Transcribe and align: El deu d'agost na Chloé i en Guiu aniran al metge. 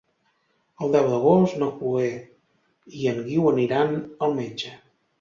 El 0.85 0.95
deu 0.95 1.09
d'agost 1.11 1.59
na 1.65 1.69
Chloé 1.75 2.09
i 3.05 3.09
en 3.15 3.23
Guiu 3.31 3.49
aniran 3.55 3.99
al 4.29 4.39
metge. 4.45 4.79